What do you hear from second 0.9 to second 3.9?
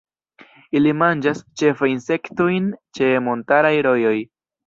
manĝas ĉefe insektojn ĉe montaraj